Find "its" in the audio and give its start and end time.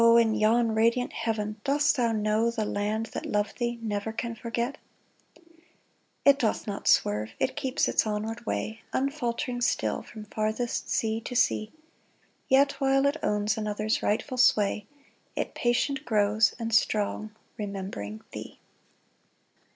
7.87-8.07